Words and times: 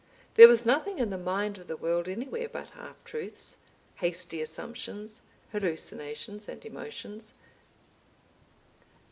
There 0.33 0.47
was 0.47 0.65
nothing 0.65 0.97
in 0.97 1.11
the 1.11 1.17
mind 1.19 1.59
of 1.59 1.67
the 1.67 1.77
world 1.77 2.07
anywhere 2.09 2.49
but 2.49 2.69
half 2.71 3.03
truths, 3.03 3.57
hasty 3.97 4.41
assumptions, 4.41 5.21
hallucinations, 5.51 6.47
and 6.49 6.65
emotions. 6.65 7.35